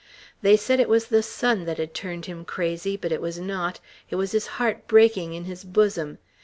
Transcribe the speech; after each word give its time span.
They 0.41 0.57
said 0.57 0.79
it 0.79 0.89
was 0.89 1.05
the 1.09 1.21
sun 1.21 1.65
that 1.65 1.77
had 1.77 1.93
turned 1.93 2.25
him 2.25 2.43
crazy; 2.43 2.97
but 2.97 3.11
it 3.11 3.21
was 3.21 3.37
not. 3.37 3.79
It 4.09 4.15
was 4.15 4.31
his 4.31 4.47
heart 4.57 4.87
breaking 4.87 5.35
in 5.35 5.43
his 5.43 5.63
bosom. 5.63 6.17